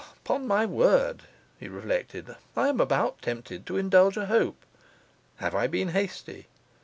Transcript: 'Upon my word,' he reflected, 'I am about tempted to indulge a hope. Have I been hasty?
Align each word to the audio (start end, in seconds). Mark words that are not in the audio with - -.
'Upon 0.25 0.47
my 0.47 0.65
word,' 0.65 1.25
he 1.59 1.67
reflected, 1.67 2.35
'I 2.57 2.69
am 2.69 2.79
about 2.81 3.21
tempted 3.21 3.67
to 3.67 3.77
indulge 3.77 4.17
a 4.17 4.25
hope. 4.25 4.65
Have 5.35 5.53
I 5.53 5.67
been 5.67 5.89
hasty? 5.89 6.47